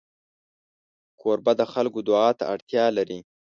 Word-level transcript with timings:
کوربه 1.21 1.53
د 1.59 1.61
خلکو 1.73 1.99
دعا 2.07 2.29
ته 2.39 2.43
اړتیا 2.53 2.85
لري. 2.97 3.19